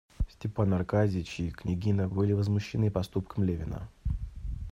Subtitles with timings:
[0.31, 3.87] Степан Аркадьич и княгиня были возмущены поступком Левина.